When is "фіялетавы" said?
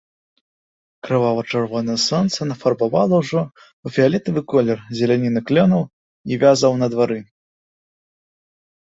3.97-4.41